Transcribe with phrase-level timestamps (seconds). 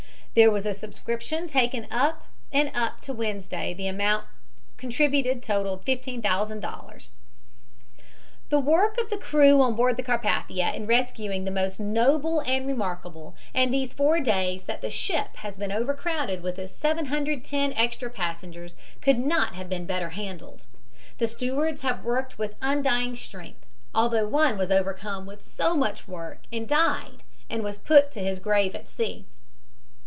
[0.33, 4.23] There was a subscription taken up and up to Wednesday the amount
[4.77, 7.11] contributed totaled $15,000.
[8.47, 12.65] "The work of the crew on board the Carpathia in rescuing was most noble and
[12.65, 18.09] remarkable, and these four days that the ship has been overcrowded with its 710 extra
[18.09, 20.65] passengers could not have been better handled.
[21.17, 26.39] The stewards have worked with undying strength although one was overcome with so much work
[26.53, 29.25] and died and was put to his grave at sea.